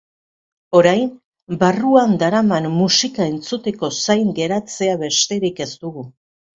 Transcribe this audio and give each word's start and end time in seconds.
Orain, 0.79 1.03
barruan 1.65 2.17
daraman 2.25 2.67
musika 2.79 3.29
entzuteko 3.35 3.93
zain 4.03 4.35
geratzea 4.43 5.01
besterik 5.07 5.67
ez 5.71 5.75
dugu. 5.87 6.13